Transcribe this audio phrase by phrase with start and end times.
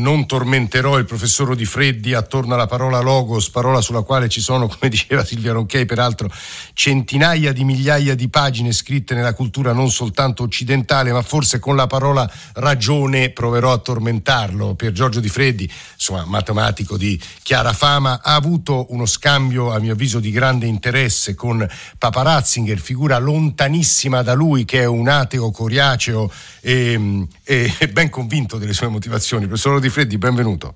[0.00, 4.66] Non tormenterò il professor Di Freddi attorno alla parola logos, parola sulla quale ci sono,
[4.66, 6.30] come diceva Silvia Ronchei, peraltro
[6.72, 11.86] centinaia di migliaia di pagine scritte nella cultura non soltanto occidentale, ma forse con la
[11.86, 14.74] parola ragione proverò a tormentarlo.
[14.74, 19.92] Pier Giorgio Di Freddi, insomma, matematico di chiara fama, ha avuto uno scambio, a mio
[19.92, 25.50] avviso, di grande interesse con Papa Ratzinger, figura lontanissima da lui, che è un ateo
[25.50, 26.32] coriaceo
[26.62, 29.44] e, e ben convinto delle sue motivazioni.
[29.44, 30.74] Professor Di Freddi, benvenuto.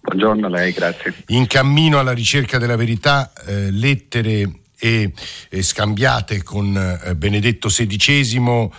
[0.00, 1.14] Buongiorno a lei, grazie.
[1.28, 5.12] In cammino alla ricerca della verità, eh, lettere e,
[5.50, 8.70] e, scambiate con eh, Benedetto XVI,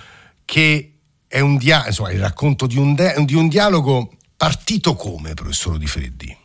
[0.46, 0.94] che
[1.28, 5.78] è un dia- insomma, il racconto di un, de- di un dialogo partito come, professor
[5.78, 6.36] Di Freddi?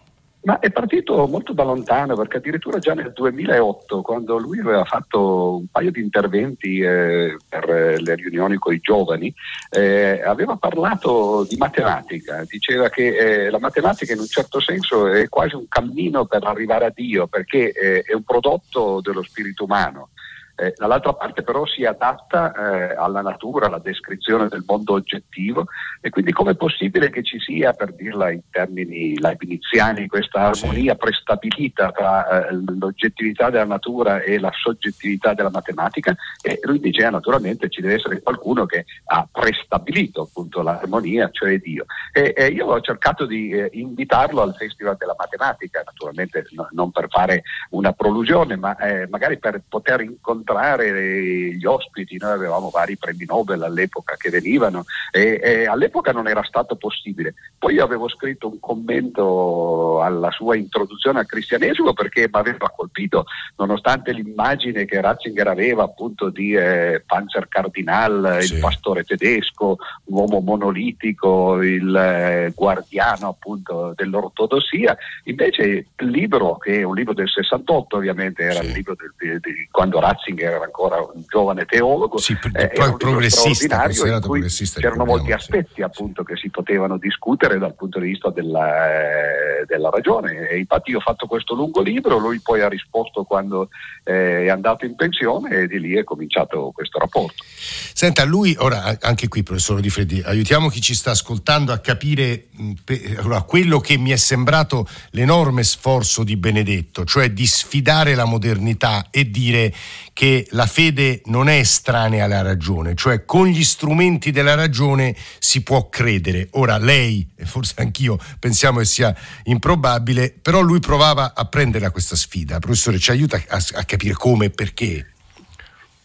[0.45, 5.57] Ma è partito molto da lontano perché addirittura già nel 2008, quando lui aveva fatto
[5.57, 9.33] un paio di interventi eh, per le riunioni con i giovani,
[9.71, 15.31] eh, aveva parlato di matematica, diceva che eh, la matematica in un certo senso è
[15.31, 20.11] quasi un cammino per arrivare a Dio perché eh, è un prodotto dello spirito umano.
[20.57, 25.67] Eh, dall'altra parte però si adatta eh, alla natura, alla descrizione del mondo oggettivo
[26.01, 30.99] e quindi com'è possibile che ci sia, per dirla in termini leibniziani, questa armonia sì.
[30.99, 36.15] prestabilita tra eh, l'oggettività della natura e la soggettività della matematica?
[36.41, 41.87] E lui dice naturalmente ci deve essere qualcuno che ha prestabilito appunto l'armonia, cioè Dio.
[42.13, 46.93] E, e io ho cercato di eh, invitarlo al Festival della Matematica, naturalmente no, non
[46.93, 52.69] per fare una prolusione, ma eh, magari per poter incontrare incontrare gli ospiti, noi avevamo
[52.69, 57.35] vari premi Nobel all'epoca che venivano e, e all'epoca non era stato possibile.
[57.59, 63.25] Poi io avevo scritto un commento alla sua introduzione al cristianesimo perché mi aveva colpito,
[63.57, 68.55] nonostante l'immagine che Ratzinger aveva appunto di eh, Panzer Cardinal, sì.
[68.55, 75.65] il pastore tedesco, uomo monolitico, il eh, guardiano appunto dell'ortodossia, invece
[75.97, 78.67] il libro, che è un libro del 68 ovviamente, era sì.
[78.67, 82.91] il libro del, di, quando Ratzinger Ratzinger era ancora un giovane teologo, sì, eh, era
[82.91, 85.83] un progressista, in cui progressista, c'erano molti aspetti sì.
[85.83, 90.91] appunto che si potevano discutere dal punto di vista della, eh, della, ragione e infatti
[90.91, 93.69] io ho fatto questo lungo libro, lui poi ha risposto quando
[94.03, 97.45] eh, è andato in pensione e di lì è cominciato questo rapporto.
[97.57, 102.49] Senta, lui, ora anche qui professore Di Freddi, aiutiamo chi ci sta ascoltando a capire
[102.51, 108.15] mh, pe, allora, quello che mi è sembrato l'enorme sforzo di Benedetto, cioè di sfidare
[108.15, 109.73] la modernità e dire
[110.13, 115.63] che la fede non è estranea alla ragione, cioè con gli strumenti della ragione si
[115.63, 116.49] può credere.
[116.53, 119.15] Ora lei, e forse anch'io, pensiamo che sia
[119.45, 122.59] improbabile, però lui provava a prendere questa sfida.
[122.59, 125.14] Professore, ci aiuta a, a capire come e perché?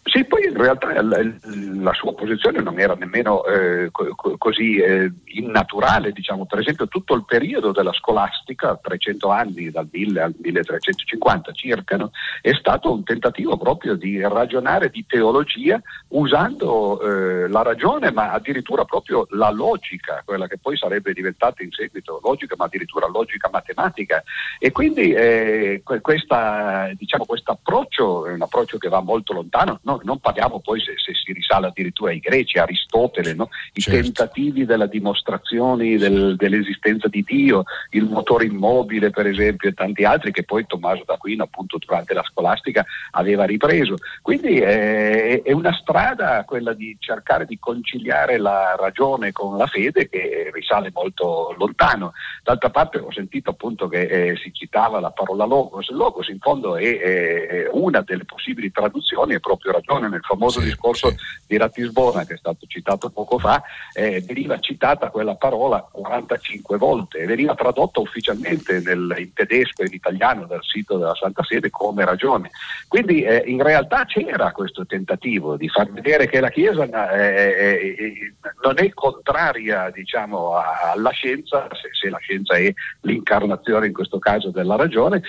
[0.02, 6.12] Sì, poi in realtà la sua posizione non era nemmeno eh, co- così eh, innaturale,
[6.12, 11.96] diciamo, per esempio tutto il periodo della scolastica, 300 anni dal 1000 al 1350 circa,
[11.96, 12.10] no?
[12.40, 18.84] è stato un tentativo proprio di ragionare di teologia usando eh, la ragione, ma addirittura
[18.86, 24.22] proprio la logica, quella che poi sarebbe diventata in seguito logica, ma addirittura logica matematica.
[24.58, 30.00] E quindi eh, questa, diciamo, questo approccio è un approccio che va molto lontano no,
[30.04, 33.48] non parliamo poi se, se, si risale addirittura ai greci, a Aristotele, no?
[33.72, 34.00] i certo.
[34.00, 40.32] tentativi della dimostrazione del, dell'esistenza di Dio, il motore immobile per esempio e tanti altri
[40.32, 43.96] che poi Tommaso d'Aquino appunto durante la scolastica aveva ripreso.
[44.22, 50.08] Quindi è, è una strada quella di cercare di conciliare la ragione con la fede
[50.08, 52.12] che risale molto lontano.
[52.42, 56.76] D'altra parte ho sentito appunto che eh, si citava la parola logos, logos in fondo
[56.76, 61.16] è, è una delle possibili traduzioni, è proprio ragione nel famoso sì, discorso sì.
[61.46, 67.18] di Ratisbona che è stato citato poco fa, eh, veniva citata quella parola 45 volte
[67.18, 71.70] e veniva tradotta ufficialmente nel, in tedesco e in italiano dal sito della Santa Sede
[71.70, 72.50] come ragione.
[72.86, 77.96] Quindi eh, in realtà c'era questo tentativo di far vedere che la Chiesa eh, eh,
[77.98, 84.18] eh non è contraria diciamo, alla scienza, se, se, la scienza è l'incarnazione in questo
[84.18, 85.22] caso della ragione,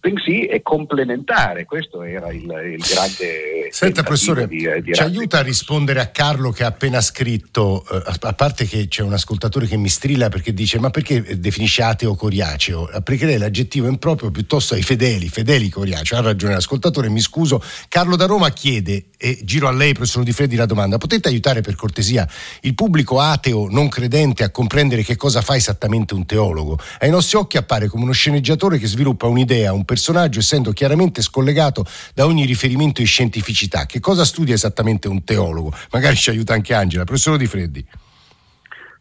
[0.00, 1.64] bensì è complementare.
[1.64, 6.50] Questo era il, il grande Senta professore, di, di ci aiuta a rispondere a Carlo
[6.50, 10.52] che ha appena scritto, eh, a parte che c'è un ascoltatore che mi strilla perché
[10.52, 12.88] dice ma perché definisce ateo coriaceo?
[12.92, 16.18] Applicherei l'aggettivo improprio piuttosto ai fedeli, fedeli coriaceo.
[16.18, 17.62] Ha ragione l'ascoltatore, mi scuso.
[17.88, 21.60] Carlo da Roma chiede, e giro a lei professor Di Freddi la domanda, potete aiutare
[21.60, 22.26] per cortesia
[22.62, 26.78] il pubblico ateo non credente a comprendere che cosa fa esattamente un teologo?
[27.00, 31.84] Ai nostri occhi appare come uno sceneggiatore che sviluppa un'idea, un personaggio essendo chiaramente scollegato
[32.14, 33.77] da ogni riferimento di scientificità.
[33.86, 35.74] Che cosa studia esattamente un teologo?
[35.90, 37.04] Magari ci aiuta anche Angela.
[37.04, 37.86] Professore Di Freddi.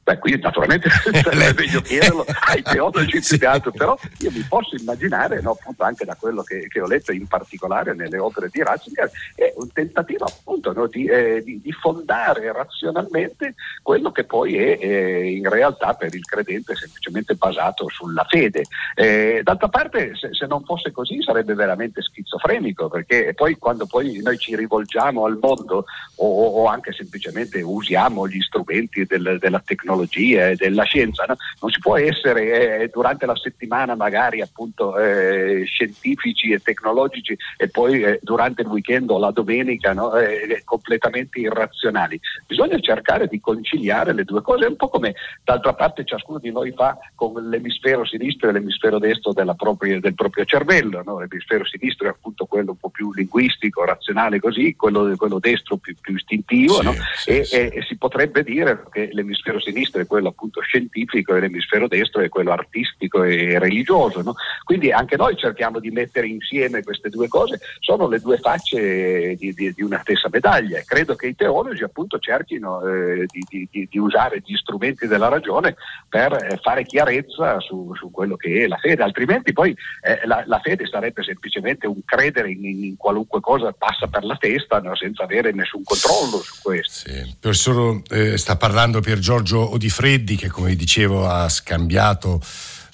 [0.08, 0.88] Beh, qui naturalmente
[1.22, 5.84] sarebbe meglio chiederlo ai teologi più che altro, però io mi posso immaginare, no, appunto
[5.84, 9.70] anche da quello che, che, ho letto in particolare nelle opere di Ratzinger, è un
[9.74, 15.50] tentativo appunto no, di, eh, di, di, fondare razionalmente quello che poi è eh, in
[15.50, 18.64] realtà per il credente semplicemente basato sulla fede.
[18.96, 24.22] Eh, d'altra parte, se, se, non fosse così sarebbe veramente schizofrenico, perché poi quando poi
[24.24, 25.84] noi ci rivolgiamo al mondo
[26.16, 31.26] o, o anche semplicemente usiamo gli strumenti del, della tecnologia, tecnologia e della scienza.
[31.28, 31.36] No?
[31.62, 37.70] Non si può essere eh, durante la settimana magari appunto eh, scientifici e tecnologici e
[37.70, 40.14] poi eh, durante il weekend o la domenica no?
[40.16, 42.20] Eh, completamente irrazionali.
[42.46, 46.52] Bisogna cercare di conciliare le due cose, è un po' come d'altra parte ciascuno di
[46.52, 51.02] noi fa con l'emisfero sinistro e l'emisfero destro propria, del proprio cervello.
[51.04, 51.20] No?
[51.20, 55.96] L'emisfero sinistro è appunto quello un po' più linguistico, razionale così, quello, quello destro più,
[56.00, 57.56] più istintivo sì, sì, e, sì.
[57.56, 62.22] E si potrebbe dire che l'emisfero sinistro sinistra è quello appunto scientifico e l'emisfero destro
[62.22, 64.22] è quello artistico e religioso.
[64.22, 64.36] No?
[64.64, 69.54] Quindi anche noi cerchiamo di mettere insieme queste due cose, sono le due facce di,
[69.54, 70.82] di, di una stessa medaglia.
[70.86, 75.76] Credo che i teologi appunto cerchino eh, di, di, usare gli strumenti della ragione
[76.08, 80.44] per eh, fare chiarezza su, su, quello che è la fede, altrimenti poi eh, la,
[80.46, 84.96] la, fede sarebbe semplicemente un credere in, in qualunque cosa passa per la testa no?
[84.96, 87.10] senza avere nessun controllo su questo.
[87.10, 87.36] Sì.
[87.40, 92.40] Professor, eh, sta parlando Pier Giorgio Di Freddi che come dicevo ha scambiato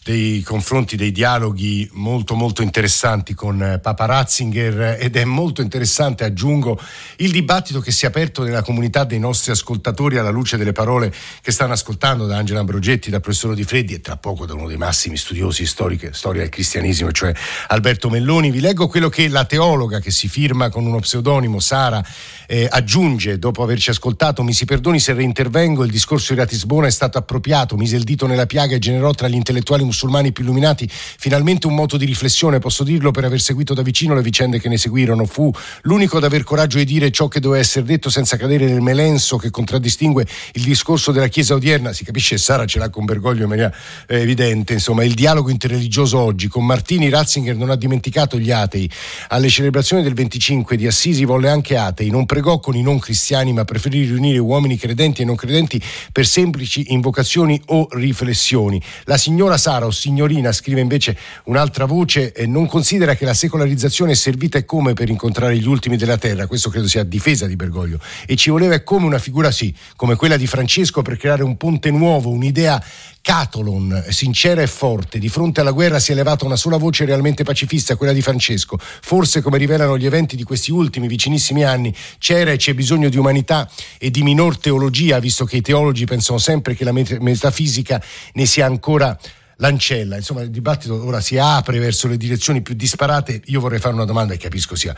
[0.03, 6.25] dei confronti, dei dialoghi molto molto interessanti con eh, Papa Ratzinger ed è molto interessante,
[6.25, 6.79] aggiungo,
[7.17, 11.13] il dibattito che si è aperto nella comunità dei nostri ascoltatori alla luce delle parole
[11.41, 14.67] che stanno ascoltando da Angela Ambrogetti, da professore Di Freddi e tra poco da uno
[14.67, 17.33] dei massimi studiosi storiche, storia del cristianesimo, cioè
[17.67, 18.51] Alberto Melloni.
[18.51, 22.03] Vi leggo quello che la teologa che si firma con uno pseudonimo, Sara,
[22.47, 26.91] eh, aggiunge dopo averci ascoltato, mi si perdoni se reintervengo, il discorso di Ratisbona è
[26.91, 30.89] stato appropriato, mise il dito nella piaga e generò tra gli intellettuali musulmani più illuminati
[30.89, 34.67] finalmente un moto di riflessione, posso dirlo per aver seguito da vicino le vicende che
[34.67, 35.25] ne seguirono.
[35.25, 35.51] Fu
[35.83, 39.37] l'unico ad aver coraggio di dire ciò che doveva essere detto senza cadere nel melenso
[39.37, 41.93] che contraddistingue il discorso della Chiesa odierna.
[41.93, 43.73] Si capisce, Sara ce l'ha con Bergoglio in maniera
[44.07, 44.73] eh, evidente.
[44.73, 46.47] Insomma, il dialogo interreligioso oggi.
[46.47, 48.89] Con Martini Ratzinger non ha dimenticato gli atei.
[49.29, 52.09] Alle celebrazioni del 25 di Assisi volle anche atei.
[52.09, 55.81] Non pregò con i non cristiani, ma preferì riunire uomini credenti e non credenti
[56.11, 58.81] per semplici invocazioni o riflessioni.
[59.05, 64.11] La signora Sara o signorina, scrive invece un'altra voce, eh, non considera che la secolarizzazione
[64.11, 67.55] è servita come per incontrare gli ultimi della terra, questo credo sia a difesa di
[67.55, 71.57] Bergoglio, e ci voleva come una figura sì, come quella di Francesco per creare un
[71.57, 72.83] ponte nuovo, un'idea
[73.23, 77.45] Catolon, sincera e forte, di fronte alla guerra si è levata una sola voce realmente
[77.45, 78.77] pacifista, quella di Francesco.
[78.77, 83.15] Forse, come rivelano gli eventi di questi ultimi vicinissimi anni, c'era e c'è bisogno di
[83.15, 88.03] umanità e di minor teologia, visto che i teologi pensano sempre che la metafisica
[88.33, 89.17] ne sia ancora
[89.57, 90.15] l'ancella.
[90.15, 93.41] Insomma, il dibattito ora si apre verso le direzioni più disparate.
[93.45, 94.95] Io vorrei fare una domanda che capisco sia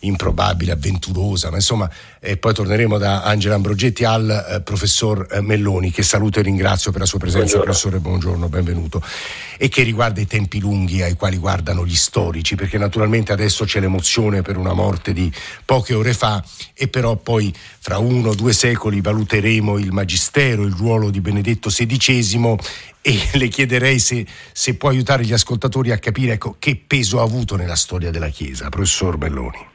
[0.00, 1.90] improbabile, avventurosa, ma insomma,
[2.20, 6.90] e poi torneremo da Angela Ambrogetti al eh, professor eh, Melloni, che saluto e ringrazio
[6.90, 7.58] per la sua presenza.
[7.58, 7.64] Buongiorno.
[7.64, 9.02] Professore, buongiorno, benvenuto.
[9.56, 13.80] E che riguarda i tempi lunghi ai quali guardano gli storici, perché naturalmente adesso c'è
[13.80, 15.30] l'emozione per una morte di
[15.64, 16.42] poche ore fa,
[16.74, 21.68] e però poi fra uno o due secoli valuteremo il magistero, il ruolo di Benedetto
[21.68, 22.56] XVI
[23.08, 27.22] e le chiederei se, se, può aiutare gli ascoltatori a capire ecco, che peso ha
[27.22, 29.66] avuto nella storia della Chiesa, professor Belloni.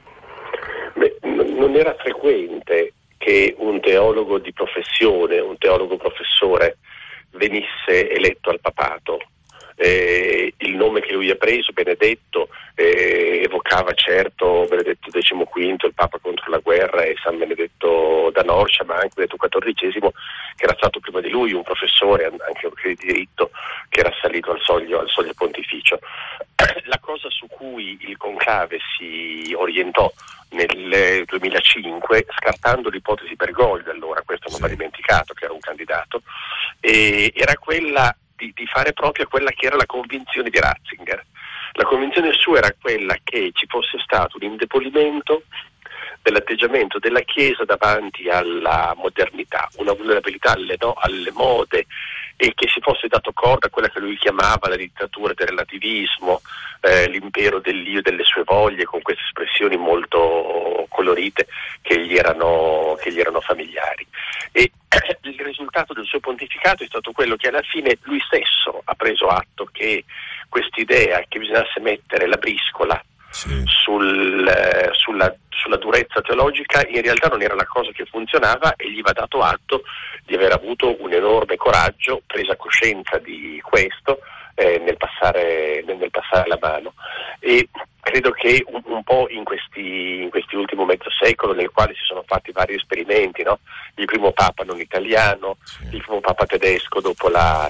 [0.94, 1.18] Beh,
[1.58, 6.78] non era frequente che un teologo di professione, un teologo professore,
[7.32, 9.18] venisse eletto al papato
[9.78, 16.20] eh, il nome che lui ha preso, Benedetto, eh, evocava certo Benedetto XV, il Papa
[16.22, 20.12] contro la guerra e San Benedetto da Norcia, ma anche Benedetto XIV,
[20.56, 23.50] che era stato prima di lui un professore, anche di diritto,
[23.90, 25.98] che era salito al soglio, al soglio pontificio.
[26.86, 30.12] La cosa su cui il conclave si orientò
[30.50, 36.22] nel 2005, scartando l'ipotesi Bergoglio, allora questo non va dimenticato che era un candidato,
[36.80, 41.26] era quella di, di fare proprio quella che era la convinzione di Ratzinger.
[42.04, 45.44] Convinzione sua era quella che ci fosse stato un indebolimento
[46.22, 51.86] dell'atteggiamento della Chiesa davanti alla modernità, una vulnerabilità alle, no, alle, mode
[52.44, 56.42] e che si fosse dato corda a quella che lui chiamava la dittatura del relativismo,
[56.82, 61.48] eh, l'impero dell'io e delle sue voglie, con queste espressioni molto colorite
[61.82, 64.06] che gli erano, che gli erano familiari.
[64.52, 64.72] E
[65.22, 69.28] il risultato del suo pontificato è stato quello che alla fine lui stesso ha preso
[69.28, 70.04] atto che
[70.50, 73.02] quest'idea che bisognasse mettere la briscola
[73.34, 73.64] sì.
[73.66, 78.92] sul, eh, sulla, sulla, durezza teologica, in realtà non era la cosa che funzionava e
[78.92, 79.84] gli va dato atto
[80.24, 84.20] di aver avuto un enorme coraggio, presa coscienza di questo
[84.56, 86.94] eh, nel, passare, nel, nel, passare, la mano.
[87.40, 91.94] E credo che un, un po' in questi, in questi, ultimi mezzo secolo, nel quale
[91.96, 93.60] si sono fatti vari esperimenti, no?
[93.96, 95.96] il primo papa non italiano, sì.
[95.96, 97.68] il primo papa tedesco dopo la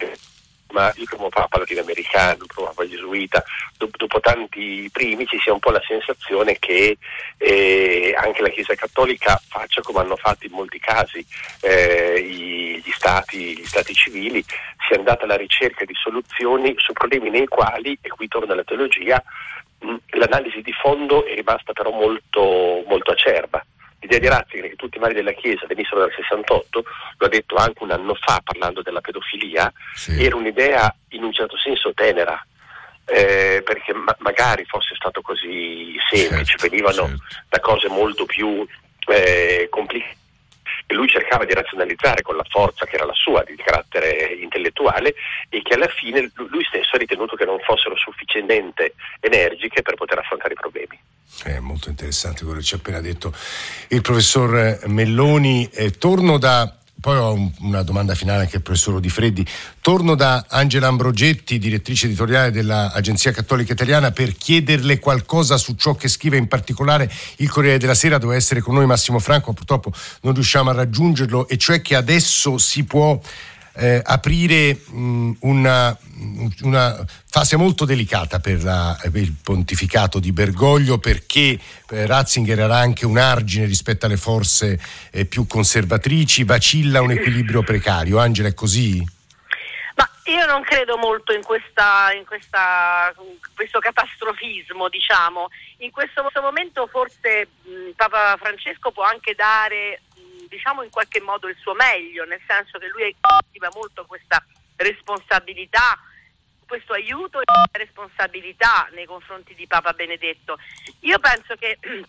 [0.74, 3.44] ma primo papa latinoamericano, papa gesuita,
[3.78, 6.98] dopo, dopo tanti primi ci sia un po' la sensazione che
[7.38, 11.26] eh, anche la Chiesa Cattolica faccia come hanno fatto in molti casi
[11.62, 14.44] eh, gli, stati, gli stati civili,
[14.88, 19.24] sia andata alla ricerca di soluzioni su problemi nei quali, e qui torna la teologia,
[20.12, 23.64] l'analisi di fondo è rimasta però molto, molto acerba
[24.04, 26.84] l'idea di Ratzinger che tutti i mali della Chiesa venissero dal 68,
[27.18, 30.24] lo ha detto anche un anno fa parlando della pedofilia, sì.
[30.24, 32.46] era un'idea in un certo senso tenera.
[33.06, 37.24] Eh, perché ma- magari fosse stato così semplice, certo, venivano certo.
[37.50, 38.66] da cose molto più
[39.08, 40.22] eh, complicate
[40.86, 45.16] e lui cercava di razionalizzare con la forza che era la sua di carattere intellettuale
[45.50, 50.20] e che alla fine lui stesso ha ritenuto che non fossero sufficientemente energiche per poter
[50.20, 51.00] affrontare i problemi.
[51.44, 53.34] È molto interessante quello che ci ha appena detto
[53.90, 55.70] il professor Melloni.
[55.74, 59.46] Eh, torno da poi ho un, una domanda finale anche al professor Di Freddi.
[59.82, 66.08] Torno da Angela Ambrogetti, direttrice editoriale dell'Agenzia Cattolica Italiana, per chiederle qualcosa su ciò che
[66.08, 68.18] scrive in particolare il Corriere della Sera.
[68.20, 69.92] Doveva essere con noi Massimo Franco, purtroppo
[70.22, 73.20] non riusciamo a raggiungerlo, e cioè che adesso si può
[73.76, 75.98] eh, aprire mh, una,
[76.62, 82.78] una, fase molto delicata per, la, per, il pontificato di Bergoglio perché eh, Ratzinger era
[82.78, 84.80] anche un argine rispetto alle forze
[85.12, 88.20] eh, più conservatrici, vacilla un equilibrio precario.
[88.20, 89.04] Angela, è così?
[89.96, 93.12] Ma io non credo molto in, questa, in questa,
[93.56, 95.48] questo catastrofismo, diciamo.
[95.78, 100.02] In questo momento forse mh, Papa Francesco può anche dare
[100.54, 104.44] diciamo in qualche modo il suo meglio, nel senso che lui attiva molto questa
[104.76, 106.00] responsabilità,
[106.68, 110.58] questo aiuto e responsabilità nei confronti di Papa Benedetto.
[111.02, 111.78] Io penso che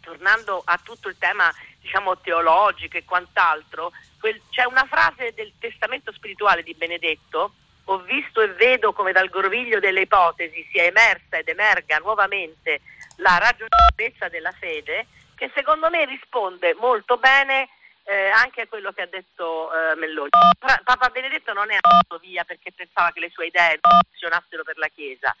[0.00, 6.12] tornando a tutto il tema diciamo teologico e quant'altro, quel, c'è una frase del testamento
[6.12, 7.52] spirituale di Benedetto
[7.88, 12.80] ho visto e vedo come dal groviglio delle ipotesi sia emersa ed emerga nuovamente
[13.16, 17.68] la ragionevolezza della fede, che secondo me risponde molto bene
[18.04, 20.30] eh, anche a quello che ha detto eh, Melloni.
[20.58, 24.78] Papa Benedetto non è andato via perché pensava che le sue idee non funzionassero per
[24.78, 25.34] la Chiesa.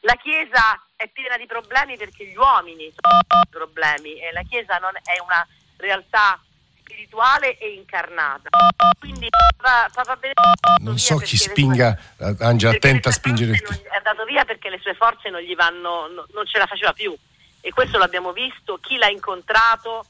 [0.00, 4.78] La Chiesa è piena di problemi perché gli uomini sono di problemi e la Chiesa
[4.78, 6.40] non è una realtà
[6.78, 8.48] spirituale e incarnata.
[8.98, 9.28] Quindi
[9.60, 13.52] Papa Benedetto non so chi spinga, sue, Angela, attenta a spingere.
[13.52, 17.16] È andato via perché le sue forze non gli vanno, non ce la faceva più
[17.62, 20.04] e questo l'abbiamo visto, chi l'ha incontrato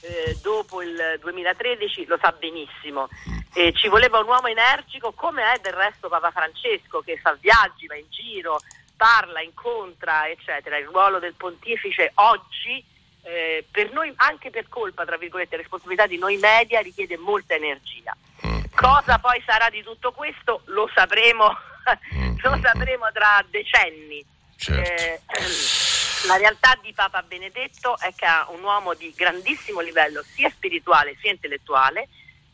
[0.00, 3.08] eh, dopo il 2013 lo sa benissimo.
[3.54, 7.86] E ci voleva un uomo energico come è del resto Papa Francesco che fa viaggi,
[7.86, 8.58] va in giro,
[8.96, 10.78] parla, incontra, eccetera.
[10.78, 12.84] Il ruolo del pontefice oggi,
[13.22, 18.14] eh, per noi, anche per colpa, tra virgolette, responsabilità di noi media, richiede molta energia.
[18.44, 18.64] Mm.
[18.74, 21.56] Cosa poi sarà di tutto questo lo sapremo,
[22.14, 22.36] mm.
[22.42, 24.24] lo sapremo tra decenni.
[24.56, 25.94] Certo.
[26.26, 31.16] La realtà di Papa Benedetto è che è un uomo di grandissimo livello sia spirituale
[31.20, 32.08] sia intellettuale.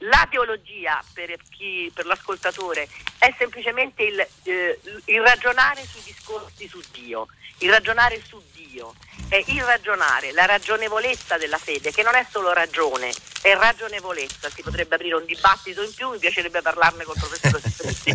[0.08, 6.80] La teologia per, chi, per l'ascoltatore è semplicemente il, eh, il ragionare sui discorsi su
[6.92, 7.28] Dio,
[7.58, 8.94] il ragionare su Dio
[9.32, 14.50] è il ragionare, la ragionevolezza della fede, che non è solo ragione, è ragionevolezza.
[14.54, 18.10] Si potrebbe aprire un dibattito in più, mi piacerebbe parlarne con il professor Di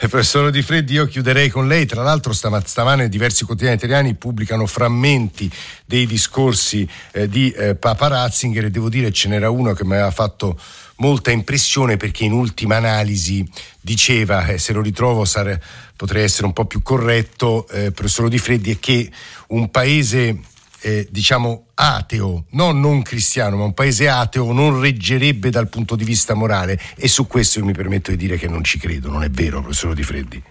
[0.00, 1.86] eh, professor Di Freddi, io chiuderei con lei.
[1.86, 5.48] Tra l'altro stamane diversi quotidiani italiani pubblicano frammenti
[5.84, 9.92] dei discorsi eh, di eh, Papa Ratzinger e devo dire ce n'era uno che mi
[9.92, 10.60] aveva fatto
[10.96, 13.48] molta impressione perché in ultima analisi
[13.80, 15.62] diceva, eh, se lo ritrovo sare,
[15.96, 19.10] potrei essere un po' più corretto, eh, professor Di Freddi, è che
[19.48, 20.40] un paese
[20.82, 26.04] eh, diciamo ateo, no non cristiano, ma un paese ateo non reggerebbe dal punto di
[26.04, 29.22] vista morale e su questo io mi permetto di dire che non ci credo, non
[29.22, 30.42] è vero, professor Di Freddi.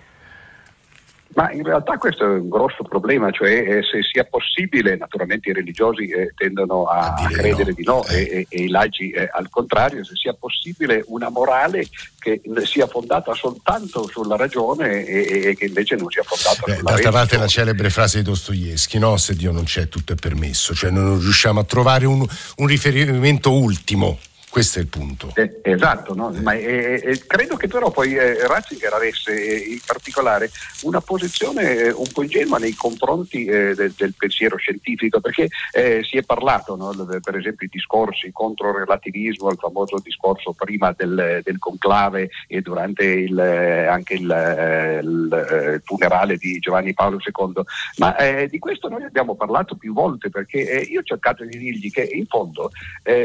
[1.35, 5.53] Ma in realtà questo è un grosso problema, cioè eh, se sia possibile, naturalmente i
[5.53, 7.75] religiosi eh, tendono a, a credere no.
[7.75, 8.21] di no eh.
[8.21, 13.33] e, e, i laici eh, al contrario, se sia possibile una morale che sia fondata
[13.33, 17.47] soltanto sulla ragione e, e che invece non sia fondata Beh, sulla D'altra parte la
[17.47, 19.15] celebre frase di Dostoevsky, no?
[19.17, 22.25] se Dio non c'è tutto è permesso, cioè non riusciamo a trovare un,
[22.57, 24.17] un riferimento ultimo
[24.49, 25.31] Questo è il punto.
[25.35, 26.33] Eh, esatto, no?
[26.41, 30.49] Ma, eh, eh, credo che però poi eh, Ratzinger avesse eh, in particolare
[30.81, 35.49] una posizione eh, un po' ingenua nei confronti del, del, pensiero scientifico, perché
[36.01, 36.93] si è parlato, no?
[37.21, 42.61] per esempio, i discorsi contro il relativismo, il famoso discorso prima del, del conclave e
[42.61, 47.63] durante il, anche il, il, funerale di Giovanni Paolo II,
[47.97, 48.15] ma
[48.49, 52.25] di questo noi abbiamo parlato più volte perché io ho cercato di dirgli che in
[52.25, 52.71] fondo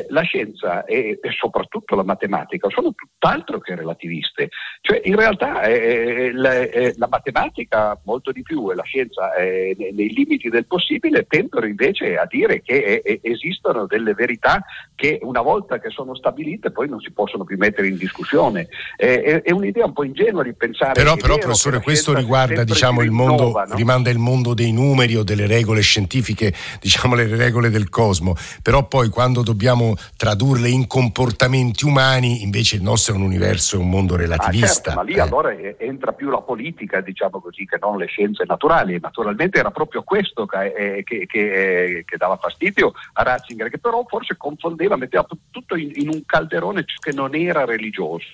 [0.08, 4.48] la scienza è e, soprattutto la matematica sono tutt'altro che relativiste.
[4.80, 9.76] Cioè, in realtà eh, la, eh, la, matematica molto di più e la scienza eh,
[9.78, 14.62] nei limiti del possibile tendono invece a dire che eh, esistono delle verità
[14.94, 18.68] che una volta che sono stabilite poi non si possono più mettere in discussione.
[18.96, 20.92] è, un'idea un po' ingenua di pensare...
[20.92, 23.74] Però, però professore, questo riguarda diciamo, il mondo, innova, no?
[23.74, 28.86] rimanda il mondo dei numeri o delle regole scientifiche, diciamo le regole del cosmo, però
[28.86, 33.90] poi quando dobbiamo tradurle in comportamenti umani, invece il nostro è un universo, è un
[33.90, 34.92] mondo relativista.
[34.92, 35.20] Ah, certo, ma lì eh.
[35.20, 38.98] allora entra più la politica, diciamo così, che non le scienze naturali.
[38.98, 44.02] Naturalmente era proprio questo che, eh, che, che, che dava fastidio a Ratzinger, che però
[44.08, 48.26] forse confondeva, metteva tutto in, in un calderone che non era religioso.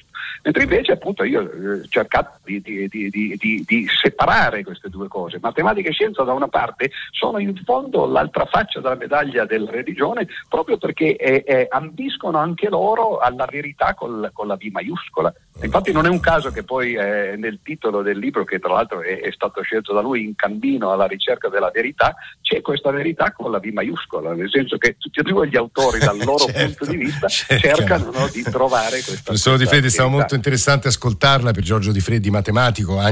[0.43, 5.39] Mentre invece appunto io ho eh, cercato di, di, di, di, separare queste due cose.
[5.41, 10.29] Matematica e scienza da una parte sono in fondo l'altra faccia della medaglia della religione
[10.49, 15.33] proprio perché eh, eh, ambiscono anche loro alla verità col, con la V maiuscola.
[15.63, 19.03] Infatti non è un caso che poi eh, nel titolo del libro, che tra l'altro
[19.03, 23.33] è, è, stato scelto da lui in cammino alla ricerca della verità, c'è questa verità
[23.33, 26.65] con la V maiuscola, nel senso che tutti e due gli autori dal loro certo,
[26.65, 27.67] punto di vista certo.
[27.67, 29.23] cercano no, di trovare questa...
[29.25, 33.09] Professor Di Freddi, stava molto interessante ascoltarla per Giorgio Di Freddi, matematico, Angelo